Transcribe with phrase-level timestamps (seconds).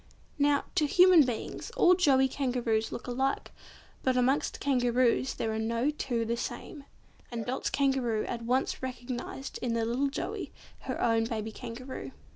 [0.39, 3.51] Now, to human beings, all joey Kangaroos look alike,
[4.01, 6.85] but amongst Kangaroos there are no two the same,
[7.31, 10.51] and Dot's Kangaroo at once recognised in the little Joey
[10.89, 12.13] her own baby Kangaroo.